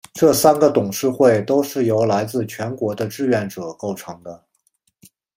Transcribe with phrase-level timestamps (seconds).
[0.15, 4.43] 这三个董事会都是由来自全国的志愿者构成的。